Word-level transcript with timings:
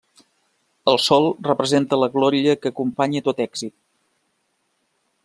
El 0.93 0.97
sol 1.07 1.27
representa 1.47 1.99
la 2.05 2.09
glòria 2.15 2.57
que 2.63 2.71
acompanya 2.75 3.25
tot 3.29 3.45
èxit. 3.47 3.73